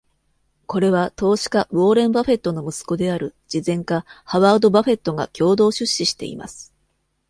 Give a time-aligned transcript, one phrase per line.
[0.65, 6.73] これは、投資家ウォーレン・バフェットの息子である、慈善家ハワード・バフェットが共同出資しています。